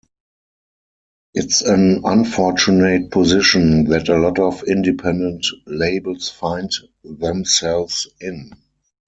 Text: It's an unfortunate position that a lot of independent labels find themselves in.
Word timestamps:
It's 1.35 1.61
an 1.61 2.01
unfortunate 2.05 3.11
position 3.11 3.83
that 3.89 4.09
a 4.09 4.17
lot 4.17 4.39
of 4.39 4.63
independent 4.63 5.45
labels 5.67 6.27
find 6.27 6.71
themselves 7.03 8.07
in. 8.19 8.51